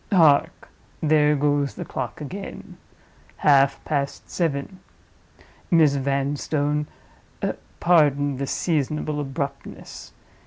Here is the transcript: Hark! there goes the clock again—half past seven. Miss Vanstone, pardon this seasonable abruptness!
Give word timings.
Hark! 0.11 0.67
there 0.99 1.35
goes 1.35 1.75
the 1.75 1.85
clock 1.85 2.21
again—half 2.21 3.85
past 3.85 4.31
seven. 4.31 4.79
Miss 5.69 5.93
Vanstone, 5.93 6.87
pardon 7.79 8.37
this 8.37 8.49
seasonable 8.49 9.19
abruptness! 9.21 10.13